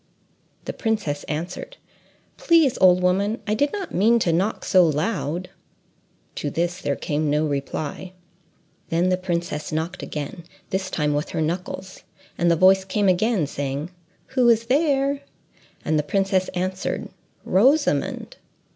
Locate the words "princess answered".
0.73-1.77, 16.01-17.09